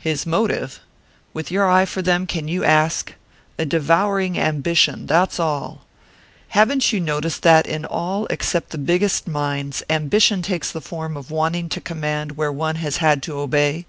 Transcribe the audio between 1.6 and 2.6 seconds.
eye for them, can